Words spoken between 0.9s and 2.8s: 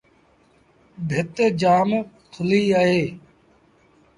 ڀت جآم ٿُليٚ